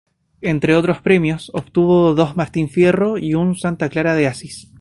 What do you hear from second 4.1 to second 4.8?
de Asís.